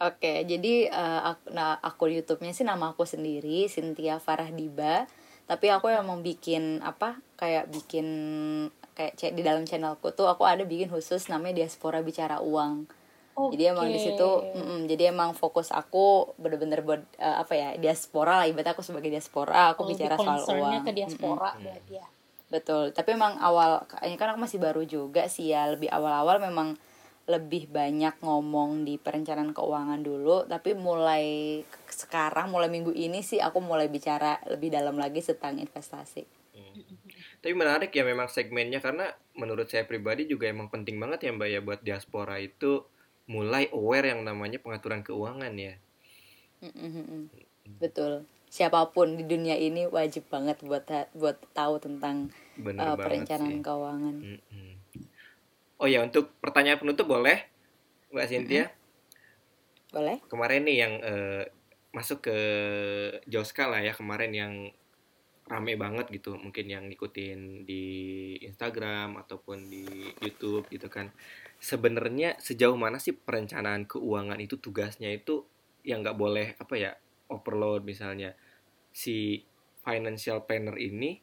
[0.00, 5.04] Oke, jadi uh, ak nah, akun YouTube-nya sih nama aku sendiri, Cynthia Farah Diba.
[5.44, 7.20] Tapi aku yang mau bikin apa?
[7.36, 8.06] Kayak bikin
[8.96, 12.88] kayak cek di dalam channelku tuh aku ada bikin khusus namanya Diaspora Bicara Uang.
[13.36, 13.56] Okay.
[13.56, 17.68] Jadi emang di situ, mm -mm, jadi emang fokus aku bener-bener buat uh, apa ya
[17.76, 18.46] diaspora lah.
[18.48, 20.80] Ibaratnya aku sebagai diaspora, aku oh, bicara soal uang.
[20.80, 21.64] ke diaspora mm -mm.
[21.68, 22.06] berarti ya.
[22.50, 25.70] Betul, tapi emang awal, kayaknya kan aku masih baru juga sih ya.
[25.70, 26.74] Lebih awal-awal memang
[27.28, 33.62] lebih banyak ngomong di perencanaan keuangan dulu tapi mulai sekarang mulai minggu ini sih aku
[33.62, 36.82] mulai bicara lebih dalam lagi tentang investasi hmm.
[37.44, 41.48] tapi menarik ya memang segmennya karena menurut saya pribadi juga emang penting banget ya mbak
[41.48, 42.82] ya buat diaspora itu
[43.30, 45.78] mulai aware yang namanya pengaturan keuangan ya
[46.66, 47.30] hmm.
[47.78, 50.82] betul siapa pun di dunia ini wajib banget buat
[51.14, 53.62] buat tahu tentang uh, perencanaan sih.
[53.62, 54.79] keuangan hmm
[55.80, 57.48] Oh ya untuk pertanyaan penutup boleh
[58.12, 58.68] Mbak Cynthia?
[59.88, 60.20] Boleh.
[60.28, 61.42] Kemarin nih yang uh,
[61.90, 62.38] masuk ke
[63.26, 64.54] Joska lah ya kemarin yang
[65.50, 67.84] rame banget gitu mungkin yang ngikutin di
[68.46, 69.82] Instagram ataupun di
[70.22, 71.10] YouTube gitu kan
[71.58, 75.42] sebenarnya sejauh mana sih perencanaan keuangan itu tugasnya itu
[75.82, 76.92] yang nggak boleh apa ya
[77.26, 78.38] overload misalnya
[78.94, 79.42] si
[79.82, 81.18] financial planner ini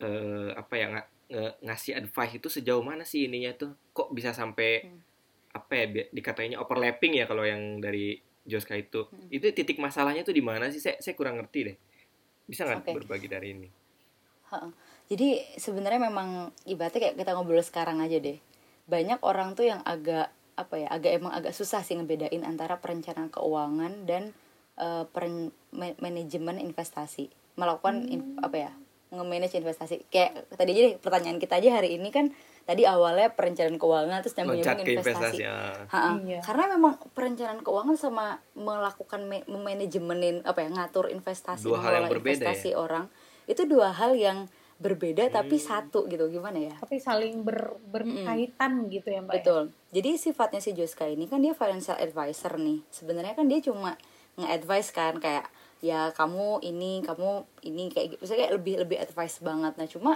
[0.00, 1.04] eh, apa ya
[1.64, 5.00] ngasih advice itu sejauh mana sih ininya tuh kok bisa sampai hmm.
[5.56, 9.28] apa ya dikatainya overlapping ya kalau yang dari Joska itu hmm.
[9.30, 11.76] itu titik masalahnya tuh di mana sih saya saya kurang ngerti deh
[12.44, 12.94] bisa nggak okay.
[12.96, 13.68] berbagi dari ini
[14.52, 14.68] ha
[15.12, 18.38] jadi sebenarnya memang ibaratnya kayak kita ngobrol sekarang aja deh
[18.88, 23.32] banyak orang tuh yang agak apa ya agak emang agak susah sih ngebedain antara perencanaan
[23.32, 24.36] keuangan dan
[24.76, 25.08] uh,
[26.00, 28.12] manajemen investasi melakukan hmm.
[28.12, 28.72] in, apa ya
[29.12, 32.32] nge-manage investasi kayak tadi aja deh pertanyaan kita aja hari ini kan
[32.64, 35.56] tadi awalnya perencanaan keuangan terus nyambung nyambung investasi, investasi ya.
[36.24, 36.40] iya.
[36.40, 42.32] karena memang perencanaan keuangan sama melakukan manajemenin apa ya ngatur investasi dua hal yang berbeda
[42.40, 42.80] investasi ya?
[42.80, 43.04] orang
[43.44, 44.38] itu dua hal yang
[44.82, 45.34] berbeda hmm.
[45.34, 48.90] tapi satu gitu gimana ya tapi saling ber, berkaitan hmm.
[48.90, 49.36] gitu ya mbak ya?
[49.38, 50.00] betul ya?
[50.00, 53.94] jadi sifatnya si Joska ini kan dia financial advisor nih sebenarnya kan dia cuma
[54.40, 55.44] nge-advise kan kayak
[55.82, 58.22] ya kamu ini kamu ini kayak gitu.
[58.30, 59.74] Kayak lebih lebih advice banget.
[59.76, 60.12] Nah cuma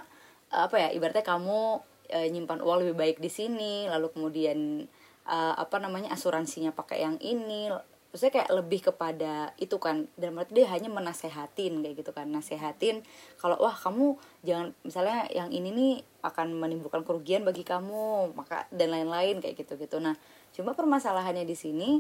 [0.49, 4.87] apa ya ibaratnya kamu e, nyimpan uang lebih baik di sini lalu kemudian
[5.27, 7.67] e, apa namanya asuransinya pakai yang ini
[8.15, 10.07] maksudnya kayak lebih kepada itu kan.
[10.15, 12.31] Dan berarti dia hanya menasehatin kayak gitu kan.
[12.31, 13.03] Nasehatin
[13.37, 14.15] kalau wah kamu
[14.47, 15.95] jangan misalnya yang ini nih
[16.27, 20.19] akan menimbulkan kerugian bagi kamu maka dan lain-lain kayak gitu gitu nah
[20.51, 21.91] cuma permasalahannya di sini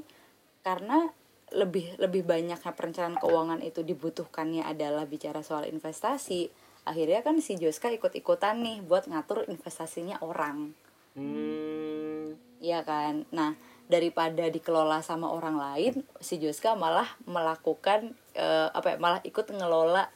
[0.66, 1.06] karena
[1.54, 6.50] lebih lebih banyaknya perencanaan keuangan itu dibutuhkannya adalah bicara soal investasi.
[6.86, 10.74] Akhirnya kan si Joska ikut-ikutan nih buat ngatur investasinya orang.
[11.16, 12.36] Hmm.
[12.60, 13.24] ya kan?
[13.32, 13.56] Nah
[13.86, 20.10] daripada dikelola sama orang lain si Joska malah melakukan uh, apa ya malah ikut ngelola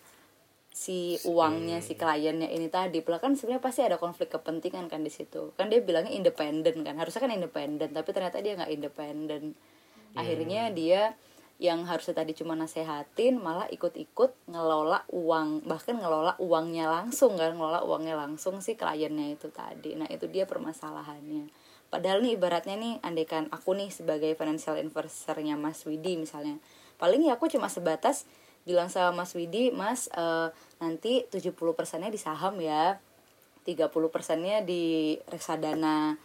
[0.70, 3.02] si uangnya si kliennya ini tadi.
[3.06, 5.54] Pula kan sebenarnya pasti ada konflik kepentingan kan di situ.
[5.54, 6.98] Kan dia bilangnya independen kan?
[6.98, 9.54] Harusnya kan independen tapi ternyata dia nggak independen
[10.14, 10.74] akhirnya hmm.
[10.74, 11.02] dia
[11.60, 17.84] yang harusnya tadi cuma nasehatin malah ikut-ikut ngelola uang bahkan ngelola uangnya langsung kan ngelola
[17.84, 19.92] uangnya langsung sih kliennya itu tadi.
[19.92, 21.52] Nah itu dia permasalahannya.
[21.92, 26.56] Padahal nih ibaratnya nih andekan aku nih sebagai financial investornya Mas Widi misalnya.
[26.96, 28.24] Paling ya aku cuma sebatas
[28.64, 30.48] bilang sama Mas Widi Mas uh,
[30.80, 32.96] nanti 70 persennya di saham ya.
[33.68, 36.16] 30 persennya di reksadana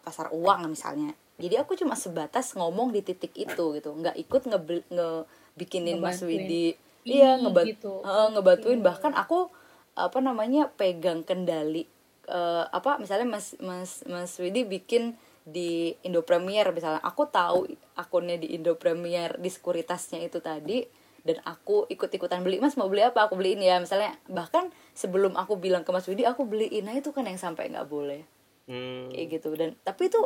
[0.00, 3.90] pasar uang misalnya jadi aku cuma sebatas ngomong di titik itu gitu.
[3.94, 4.58] Nggak ikut nge,
[4.90, 5.08] nge
[5.54, 6.74] bikinin Mas Widi
[7.06, 8.02] iya ngebat gitu.
[8.02, 8.82] uh, ngebantuin.
[8.82, 9.46] Bahkan aku
[9.94, 11.86] apa namanya pegang kendali
[12.26, 15.14] uh, apa misalnya Mas Mas Mas Widi bikin
[15.46, 16.74] di Indo Premier.
[16.74, 20.82] Misalnya aku tahu akunnya di Indo Premier di sekuritasnya itu tadi
[21.22, 22.58] dan aku ikut-ikutan beli.
[22.58, 23.30] Mas mau beli apa?
[23.30, 23.78] Aku beliin ya.
[23.78, 26.82] Misalnya bahkan sebelum aku bilang ke Mas Widi aku beliin.
[26.82, 28.26] Nah itu kan yang sampai nggak boleh.
[28.68, 29.08] Hmm.
[29.08, 29.54] kayak gitu.
[29.56, 30.20] Dan tapi itu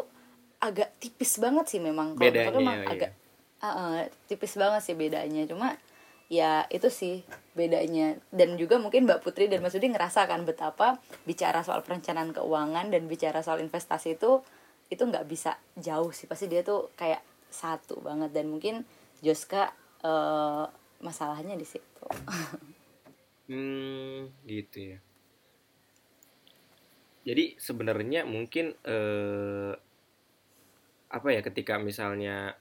[0.63, 2.91] agak tipis banget sih memang kalau bedanya memang iya.
[2.95, 3.11] agak
[3.59, 3.97] uh, uh,
[4.31, 5.75] tipis banget sih bedanya cuma
[6.31, 11.61] ya itu sih bedanya dan juga mungkin Mbak Putri dan Mas Udi ngerasakan betapa bicara
[11.61, 14.41] soal perencanaan keuangan dan bicara soal investasi itu
[14.89, 17.21] itu nggak bisa jauh sih pasti dia tuh kayak
[17.53, 18.89] satu banget dan mungkin
[19.21, 20.67] Joska uh,
[21.05, 22.05] masalahnya di situ.
[23.53, 24.99] hmm gitu ya.
[27.23, 29.77] Jadi sebenarnya mungkin uh,
[31.13, 32.57] apa ya ketika misalnya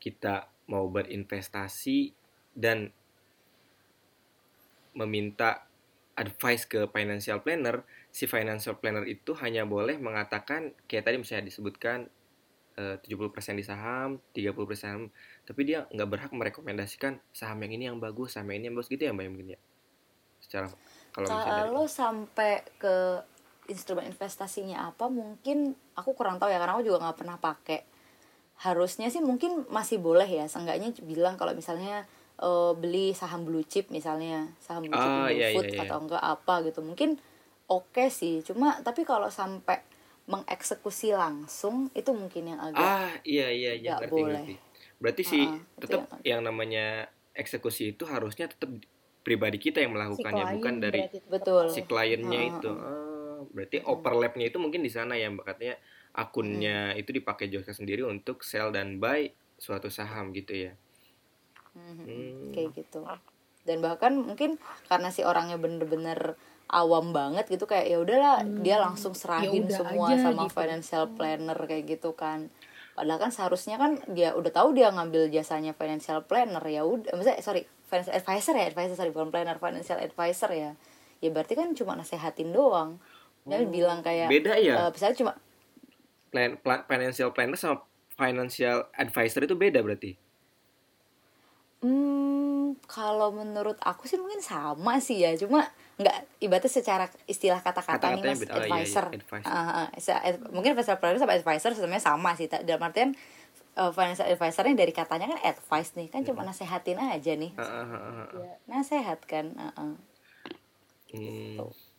[0.00, 2.16] kita mau berinvestasi
[2.56, 2.90] dan
[4.96, 5.68] meminta
[6.16, 12.08] advice ke financial planner, si financial planner itu hanya boleh mengatakan kayak tadi misalnya disebutkan
[12.76, 18.36] eh, 70% di saham 30% tapi dia nggak berhak merekomendasikan saham yang ini yang bagus
[18.36, 19.60] saham yang ini yang bagus gitu ya mbak mungkin ya?
[20.42, 20.66] Secara
[21.12, 22.96] kalau misalnya kalau sampai ke
[23.66, 27.80] instrumen investasinya apa mungkin aku kurang tahu ya karena aku juga nggak pernah pakai
[28.62, 32.06] harusnya sih mungkin masih boleh ya seenggaknya bilang kalau misalnya
[32.38, 35.82] eh, beli saham blue chip misalnya saham blue chip Ah, iya, Indofood iya, iya.
[35.86, 37.18] atau enggak apa gitu mungkin
[37.66, 39.82] oke sih cuma tapi kalau sampai
[40.26, 44.30] mengeksekusi langsung itu mungkin yang agak ah iya iya iya ngerti boleh.
[44.38, 44.54] ngerti
[45.02, 46.86] berarti sih Ah, tetap yang- yang namanya
[47.34, 48.70] eksekusi itu harusnya tetap
[49.22, 51.64] pribadi kita yang Si melakukannya klien bukan dari Betul.
[51.66, 53.01] si kliennya Ah, itu Ah,
[53.52, 55.44] berarti overlapnya itu mungkin di sana ya mbak.
[55.54, 55.76] Katanya
[56.12, 60.72] akunnya itu dipakai Joska sendiri untuk sell dan buy suatu saham gitu ya.
[61.72, 62.52] Mhm, Hmm.
[62.52, 63.00] kayak gitu.
[63.62, 64.58] Dan bahkan mungkin
[64.90, 66.34] karena si orangnya bener-bener
[66.72, 70.54] awam banget gitu kayak ya udahlah dia langsung serahin udah semua aja sama gitu.
[70.56, 72.48] financial planner kayak gitu kan.
[72.92, 77.40] Padahal kan seharusnya kan dia udah tahu dia ngambil jasanya financial planner ya udah maksudnya
[77.40, 80.70] sorry financial advisor ya advisor sorry bukan planner financial advisor ya.
[81.22, 82.98] Ya berarti kan cuma nasehatin doang
[83.42, 85.32] dia bilang kayak beda ya misalnya cuma
[86.30, 87.82] plan, pla- financial planner sama
[88.14, 90.14] financial advisor itu beda berarti
[91.82, 95.66] Hmm, kalau menurut aku sih mungkin sama sih ya, cuma
[95.98, 98.54] nggak ibaratnya secara istilah kata-kata nih mas beda.
[98.54, 99.04] Oh, iya, iya, advisor.
[99.10, 99.50] advisor.
[99.98, 102.46] Se- ad- mungkin financial planner sama advisor sebenarnya sama sih.
[102.46, 103.18] Dalam artian
[103.74, 107.86] uh, financial advisornya dari katanya kan advice nih, kan cuma nasehatin aja nih, ah, ah,
[107.90, 108.26] ah, ah.
[108.30, 108.52] Ya.
[108.70, 109.50] nasehat kan.
[109.58, 109.94] ah, ah.
[111.10, 111.91] Hmm.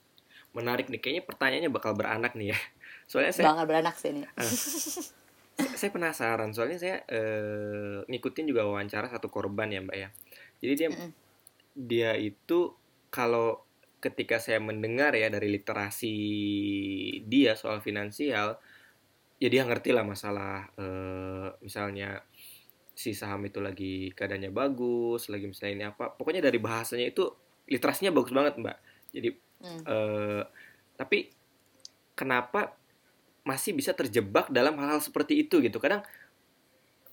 [0.54, 1.02] Menarik nih.
[1.02, 2.60] Kayaknya pertanyaannya bakal beranak nih ya.
[3.10, 4.26] Soalnya saya Bakal beranak sih nih.
[5.80, 6.50] saya penasaran.
[6.54, 10.10] Soalnya saya eh, ngikutin juga wawancara satu korban ya mbak ya.
[10.64, 11.12] Jadi dia Mm-mm.
[11.74, 12.74] dia itu
[13.14, 13.62] kalau
[14.00, 16.16] ketika saya mendengar ya dari literasi
[17.24, 18.60] dia soal finansial
[19.40, 22.20] ya dia ngerti lah masalah eh, misalnya
[22.94, 26.14] si saham itu lagi keadaannya bagus lagi misalnya ini apa.
[26.14, 27.26] Pokoknya dari bahasanya itu
[27.68, 28.78] literasinya bagus banget mbak.
[29.14, 29.30] Jadi
[29.64, 29.84] Hmm.
[29.88, 30.44] eh,
[31.00, 31.32] tapi
[32.20, 32.76] kenapa
[33.48, 35.80] masih bisa terjebak dalam hal-hal seperti itu gitu?
[35.80, 36.04] Kadang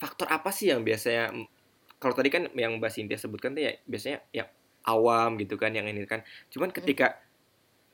[0.01, 1.31] faktor apa sih yang biasanya
[2.01, 4.49] kalau tadi kan yang Mbak Cynthia sebutkan tuh ya biasanya yang
[4.89, 6.25] awam gitu kan yang ini kan.
[6.49, 7.21] Cuman ketika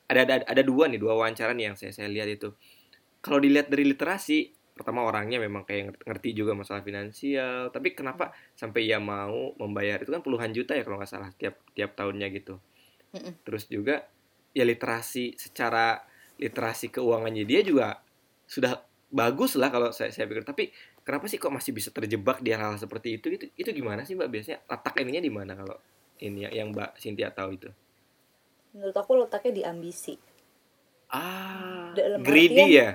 [0.07, 2.55] ada ada ada dua nih dua wawancara nih yang saya saya lihat itu.
[3.19, 8.87] Kalau dilihat dari literasi pertama orangnya memang kayak ngerti- juga masalah finansial tapi kenapa sampai
[8.87, 9.99] ia mau membayar?
[9.99, 12.61] Itu kan puluhan juta ya kalau nggak salah tiap tiap tahunnya gitu.
[13.43, 14.07] Terus juga
[14.57, 16.01] ya literasi secara
[16.41, 18.01] literasi keuangannya dia juga
[18.49, 18.81] sudah
[19.13, 20.49] bagus lah kalau saya saya pikir.
[20.49, 20.73] Tapi
[21.05, 23.29] kenapa sih kok masih bisa terjebak di hal-hal seperti itu?
[23.37, 24.33] Itu itu gimana sih mbak?
[24.33, 25.77] Biasanya letak ininya di mana kalau
[26.25, 27.69] ini yang, yang mbak Cynthia tahu itu?
[28.73, 30.15] Menurut aku letaknya di ambisi.
[31.13, 32.89] ah Dalam greedy artian- ya?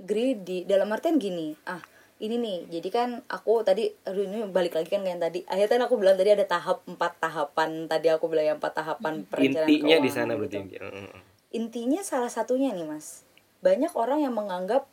[0.00, 0.58] Greedy.
[0.64, 1.80] Dalam artian gini ah
[2.20, 5.40] ini nih jadi kan aku tadi aduh ini balik lagi kan kayak yang tadi.
[5.48, 7.88] Akhirnya kan aku bilang tadi ada tahap empat tahapan.
[7.88, 10.40] Tadi aku bilang yang empat tahapan perencanaan intinya di sana gitu.
[10.44, 11.08] berarti inti- Heeh.
[11.56, 13.24] intinya salah satunya nih mas.
[13.64, 14.84] Banyak orang yang menganggap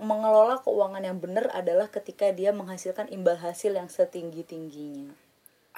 [0.00, 5.12] mengelola keuangan yang benar adalah ketika dia menghasilkan imbal hasil yang setinggi tingginya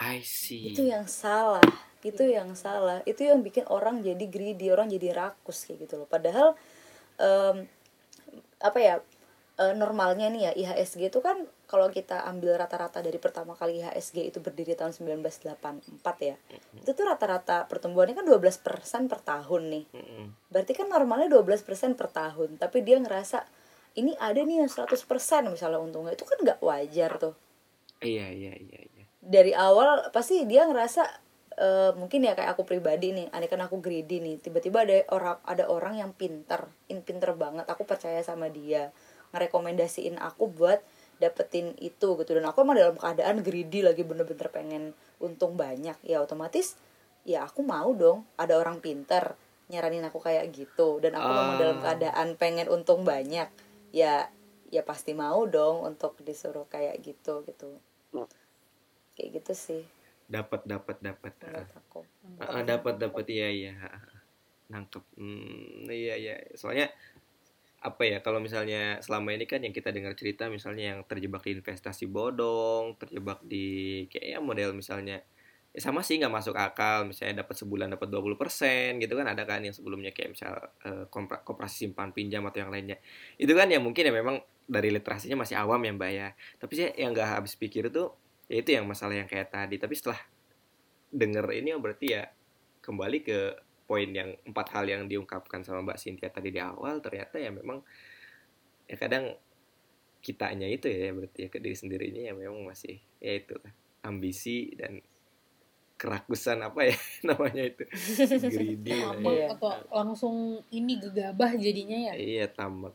[0.00, 0.72] I see.
[0.72, 1.60] Itu yang salah.
[2.00, 3.04] Itu yang salah.
[3.04, 6.08] Itu yang bikin orang jadi greedy orang jadi rakus kayak gitu loh.
[6.08, 6.56] Padahal
[7.20, 7.68] em,
[8.64, 8.94] apa ya
[9.60, 14.32] eh, normalnya nih ya IHSG itu kan kalau kita ambil rata-rata dari pertama kali IHSG
[14.32, 15.60] itu berdiri tahun 1984
[16.24, 16.36] ya
[16.80, 19.84] itu tuh rata-rata pertumbuhannya kan 12% per tahun nih.
[19.92, 20.24] Mm-mm.
[20.48, 23.44] berarti kan normalnya 12% per tahun tapi dia ngerasa
[23.98, 24.96] ini ada nih yang 100%
[25.50, 27.34] misalnya untungnya itu kan nggak wajar tuh.
[28.00, 29.04] Iya iya iya iya.
[29.20, 31.02] Dari awal pasti dia ngerasa
[31.58, 35.36] eh, mungkin ya kayak aku pribadi nih aneh kan aku greedy nih tiba-tiba ada orang
[35.44, 38.94] ada orang yang pinter in pinter banget aku percaya sama dia
[39.30, 40.82] ngerekomendasiin aku buat
[41.20, 42.30] dapetin itu gitu.
[42.32, 45.96] Dan aku emang dalam keadaan greedy lagi bener-bener pengen untung banyak.
[46.02, 46.80] Ya otomatis
[47.28, 48.24] ya aku mau dong.
[48.40, 49.36] Ada orang pinter
[49.68, 50.98] nyaranin aku kayak gitu.
[50.98, 51.60] Dan aku memang Ah.
[51.60, 53.46] dalam keadaan pengen untung banyak.
[53.92, 54.32] Ya
[54.70, 57.76] ya pasti mau dong untuk disuruh kayak gitu gitu.
[59.18, 59.82] Kayak gitu sih.
[60.30, 61.34] Dapat dapat dapat
[61.74, 62.06] aku.
[62.40, 63.74] Ah, dapat dapat iya iya.
[64.70, 65.02] Nangkep.
[65.18, 66.34] Hmm, iya iya.
[66.54, 66.88] Soalnya
[67.80, 71.56] apa ya kalau misalnya selama ini kan yang kita dengar cerita misalnya yang terjebak di
[71.56, 75.24] investasi bodong terjebak di kayak ya model misalnya
[75.70, 79.62] ya sama sih nggak masuk akal misalnya dapat sebulan dapat 20% gitu kan ada kan
[79.62, 80.54] yang sebelumnya kayak misal
[81.14, 82.98] kompra- koperasi simpan pinjam atau yang lainnya.
[83.38, 86.28] Itu kan ya mungkin ya memang dari literasinya masih awam ya mbak ya.
[86.58, 88.10] Tapi saya yang nggak habis pikir tuh
[88.50, 89.78] ya itu yang masalah yang kayak tadi.
[89.78, 90.18] Tapi setelah
[91.14, 92.26] denger ini oh berarti ya
[92.82, 93.38] kembali ke
[93.90, 97.82] poin yang empat hal yang diungkapkan sama Mbak Cynthia tadi di awal ternyata ya memang
[98.86, 99.34] ya kadang
[100.22, 103.58] kitanya itu ya berarti ya ke diri sendirinya ya memang masih ya itu
[104.06, 105.02] ambisi dan
[105.98, 106.96] kerakusan apa ya
[107.34, 107.84] namanya itu
[108.46, 109.58] greedy ya.
[109.58, 112.94] Atau langsung ini gegabah jadinya ya iya tamak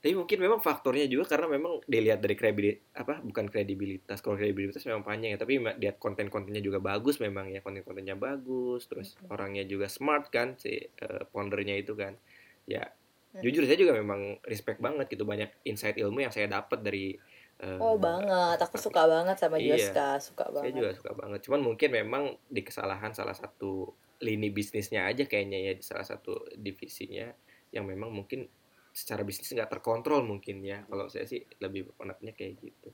[0.00, 4.80] tapi mungkin memang faktornya juga karena memang dilihat dari kredibilitas apa bukan kredibilitas kalau kredibilitas
[4.88, 9.28] memang panjang ya tapi lihat konten-kontennya juga bagus memang ya konten-kontennya bagus terus Betul.
[9.36, 12.16] orangnya juga smart kan si eh, foundernya itu kan
[12.64, 12.88] ya
[13.30, 13.46] Hmm.
[13.46, 17.14] jujur saya juga memang respect banget gitu banyak insight ilmu yang saya dapat dari
[17.62, 19.70] eh, Oh banget, aku suka banget sama Iya.
[19.78, 20.82] Joska, suka saya banget.
[20.82, 25.72] juga suka banget cuman mungkin memang di kesalahan salah satu lini bisnisnya aja kayaknya ya
[25.78, 27.32] di salah satu divisinya
[27.72, 28.50] yang memang mungkin
[28.90, 30.84] secara bisnis nggak terkontrol mungkin ya.
[30.86, 32.88] Kalau saya sih lebih penatnya kayak gitu.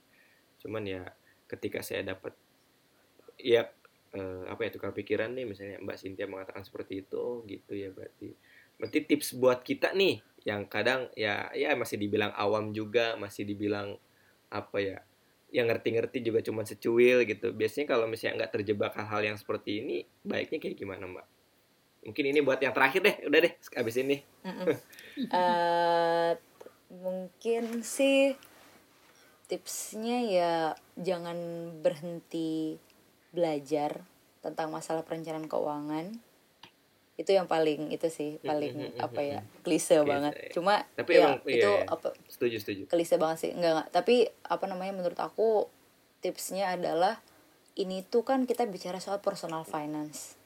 [0.67, 1.03] Cuman ya
[1.47, 2.35] ketika saya dapat
[3.39, 3.69] ya
[4.17, 7.93] eh, apa ya tukar pikiran nih misalnya Mbak Cynthia mengatakan seperti itu oh, gitu ya
[7.93, 8.33] berarti.
[8.77, 13.99] Berarti tips buat kita nih yang kadang ya ya masih dibilang awam juga masih dibilang
[14.47, 14.99] apa ya
[15.51, 17.55] yang ngerti-ngerti juga cuma secuil gitu.
[17.55, 21.27] Biasanya kalau misalnya nggak terjebak hal-hal yang seperti ini baiknya kayak gimana mbak?
[22.07, 24.17] Mungkin ini buat yang terakhir deh udah deh abis ini.
[24.47, 24.75] Mm-mm.
[25.17, 26.33] Eh,
[26.93, 28.37] mungkin sih
[29.49, 30.55] tipsnya ya
[31.01, 31.39] jangan
[31.81, 32.77] berhenti
[33.33, 34.05] belajar
[34.45, 36.13] tentang masalah perencanaan keuangan.
[37.17, 40.53] Itu yang paling itu sih paling apa ya klise banget.
[40.53, 41.89] Cuma Tapi ya emang, iya, itu iya.
[41.89, 42.83] apa setuju setuju.
[42.93, 43.51] klise banget sih.
[43.57, 43.89] Enggak, enggak.
[43.97, 45.65] Tapi apa namanya menurut aku
[46.21, 47.25] tipsnya adalah
[47.77, 50.37] ini tuh kan kita bicara soal personal finance.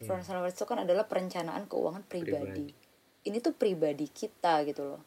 [0.00, 2.85] Personal finance itu kan adalah perencanaan keuangan pribadi.
[3.26, 5.02] Ini tuh pribadi kita gitu loh.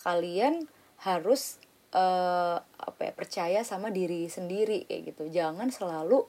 [0.00, 0.64] Kalian
[1.04, 1.60] harus
[1.92, 5.24] eh, apa ya percaya sama diri sendiri kayak gitu.
[5.28, 6.24] Jangan selalu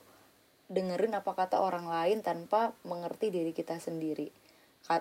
[0.68, 4.28] dengerin apa kata orang lain tanpa mengerti diri kita sendiri.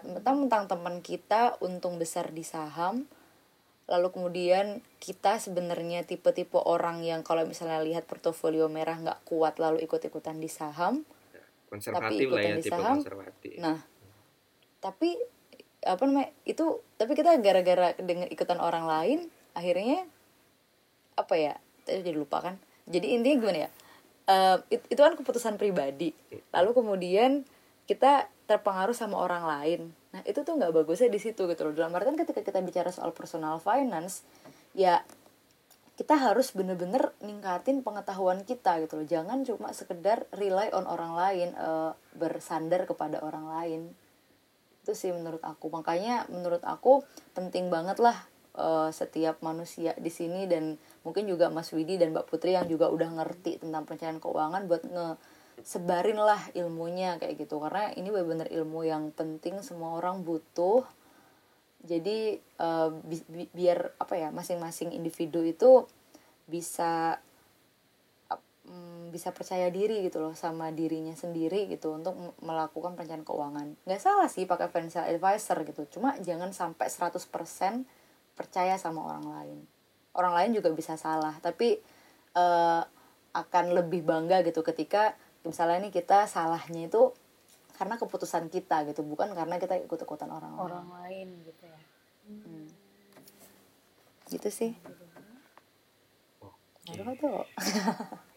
[0.07, 3.11] Mentang-mentang teman kita untung besar di saham
[3.91, 9.83] lalu kemudian kita sebenarnya tipe-tipe orang yang kalau misalnya lihat portofolio merah nggak kuat lalu
[9.83, 11.03] ikut-ikutan di saham
[11.67, 13.57] konservatif Tapi lah ya ikutan di tipe saham, konservatif.
[13.59, 13.79] nah
[14.79, 15.11] tapi
[15.83, 19.19] apa namanya itu tapi kita gara-gara dengan ikutan orang lain
[19.59, 20.07] akhirnya
[21.19, 22.55] apa ya tadi jadi lupa kan.
[22.87, 23.71] Jadi intinya gimana ya
[24.23, 26.15] Eh, it- itu kan keputusan pribadi.
[26.55, 27.43] Lalu kemudian
[27.91, 29.81] kita terpengaruh sama orang lain.
[30.15, 31.75] Nah itu tuh nggak bagusnya di situ gitu loh.
[31.75, 34.23] Dalam artian ketika kita bicara soal personal finance
[34.79, 35.03] ya
[35.99, 39.07] kita harus bener-bener ningkatin pengetahuan kita gitu loh.
[39.11, 43.81] Jangan cuma sekedar rely on orang lain eh, bersandar kepada orang lain
[44.83, 45.71] itu sih menurut aku.
[45.71, 48.19] Makanya menurut aku penting banget lah
[48.59, 52.91] eh, setiap manusia di sini dan mungkin juga Mas Widi dan Mbak Putri yang juga
[52.91, 55.09] udah ngerti tentang perencanaan keuangan buat nge
[55.63, 57.63] sebarin lah ilmunya kayak gitu.
[57.63, 60.83] Karena ini benar-benar ilmu yang penting semua orang butuh.
[61.83, 62.39] Jadi
[63.07, 65.87] bi- bi- biar apa ya masing-masing individu itu
[66.47, 67.19] bisa
[68.67, 73.69] mm, bisa percaya diri gitu loh sama dirinya sendiri gitu untuk melakukan perencanaan keuangan.
[73.87, 77.19] Nggak salah sih pakai financial advisor gitu cuma jangan sampai 100%
[78.39, 79.59] percaya sama orang lain.
[80.13, 81.81] Orang lain juga bisa salah tapi
[82.37, 82.83] eh,
[83.33, 87.17] akan lebih bangga gitu ketika misalnya ini kita salahnya itu
[87.81, 90.63] karena keputusan kita gitu bukan karena kita ikut-ikutan orang lain.
[90.63, 91.81] Orang lain gitu ya.
[94.31, 94.73] Gitu sih.
[96.87, 97.17] Oke.
[97.19, 97.45] Tuh?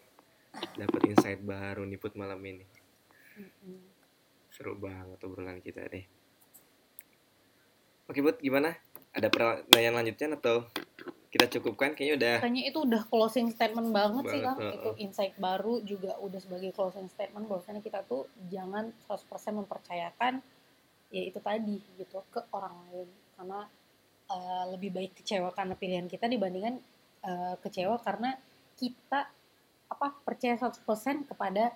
[0.76, 2.64] dapat insight baru nih put malam ini.
[4.52, 6.16] Seru banget obrolan kita deh
[8.06, 8.74] oke put gimana?
[9.16, 10.68] Ada pertanyaan lanjutnya atau
[11.32, 11.96] kita cukupkan?
[11.96, 14.58] Kayaknya udah Kayaknya itu udah closing statement banget, sih Banget, Kang.
[14.60, 14.76] heeh.
[14.76, 20.34] Itu insight baru juga udah sebagai closing statement bahwasanya kita tuh jangan 100% mempercayakan
[21.06, 23.08] ya itu tadi gitu ke orang lain.
[23.36, 23.60] Karena
[24.30, 26.76] eh, lebih baik kecewa karena pilihan kita dibandingkan
[27.24, 28.36] eh, kecewa karena
[28.76, 29.32] kita
[29.86, 30.82] apa percaya 100%
[31.26, 31.70] kepada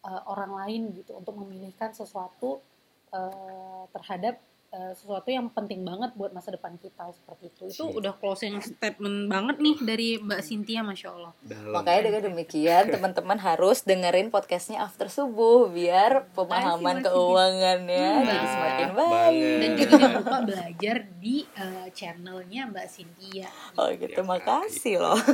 [0.00, 2.62] eh, orang lain gitu untuk memilihkan sesuatu
[3.10, 4.38] eh, terhadap
[4.68, 7.64] eh, sesuatu yang penting banget buat masa depan kita seperti itu.
[7.68, 11.32] Itu udah closing statement banget nih dari Mbak Cynthia, masya Allah.
[11.40, 18.46] dalam Makanya dengan demikian teman-teman harus dengerin podcastnya after subuh biar pemahaman keuangannya Hmm, jadi
[18.46, 19.08] semakin banget.
[19.08, 19.56] baik.
[19.58, 23.48] Dan juga jangan lupa belajar di eh, channelnya Mbak Cynthia.
[23.74, 25.16] Oh gitu, Tiap makasih loh.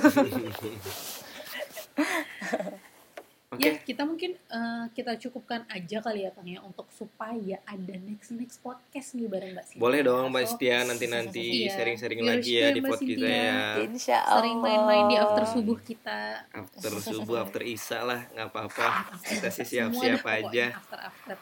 [3.47, 7.95] oke Ya, kita mungkin eh, kita cukupkan aja kali ya Kang ya untuk supaya ada
[8.01, 9.79] next next podcast nih bareng Mbak Cynthia.
[9.81, 11.71] boleh dong mbak So, Setia nanti nanti Iya.
[11.73, 14.35] sharing-sharing lagi ya di Mbak pod kita ya Insya Allah.
[14.37, 16.19] sering main-main di after subuh kita.
[16.51, 18.87] after subuh after isa lah nggak apa-apa
[19.23, 21.37] kita sih siap-siap aja After after.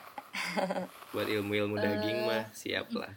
[1.11, 3.13] buat ilmu-ilmu Eh, daging mah siap lah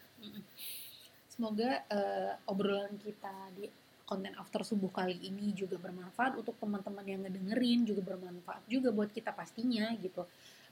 [1.28, 3.68] Semoga eh, obrolan kita di
[4.06, 9.10] konten after subuh kali ini juga bermanfaat untuk teman-teman yang ngedengerin juga bermanfaat juga buat
[9.10, 10.24] kita pastinya gitu.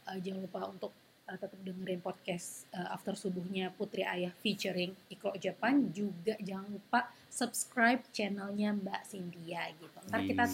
[0.05, 0.93] Uh, jangan lupa untuk
[1.25, 5.89] uh, tetap dengerin podcast uh, after subuhnya Putri Ayah featuring Iko Japan.
[5.89, 9.97] Juga jangan lupa subscribe channelnya Mbak Cynthia gitu.
[10.13, 10.45] Ntar kita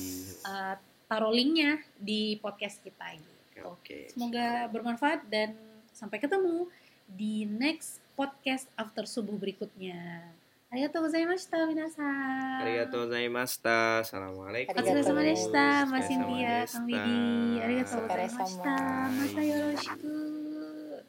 [0.47, 0.75] uh,
[1.11, 3.37] taruh linknya di podcast kita gitu.
[3.59, 4.07] Oke.
[4.07, 5.51] semoga bermanfaat dan
[5.91, 6.71] sampai ketemu
[7.11, 10.31] di next podcast after subuh berikutnya.
[10.71, 12.61] ありがとうございました、皆さん。
[12.61, 14.03] ありがとうございました。
[14.03, 15.83] サラマアレイお疲れ様でした。
[15.87, 17.63] マシンディア、カンビリー。
[17.63, 18.63] ありがとうございました。
[18.63, 21.05] またよろしく。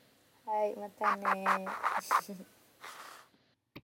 [0.47, 1.67] はい、またね。